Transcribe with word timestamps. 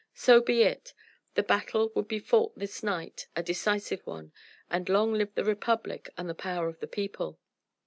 So 0.15 0.41
be 0.41 0.63
it! 0.63 0.95
The 1.35 1.43
battle 1.43 1.91
would 1.93 2.07
be 2.07 2.17
fought 2.17 2.57
this 2.57 2.81
night 2.81 3.27
a 3.35 3.43
decisive 3.43 4.01
one 4.07 4.31
and 4.67 4.89
long 4.89 5.13
live 5.13 5.35
the 5.35 5.45
Republic 5.45 6.09
and 6.17 6.27
the 6.27 6.33
power 6.33 6.67
of 6.69 6.79
the 6.79 6.87
people! 6.87 7.37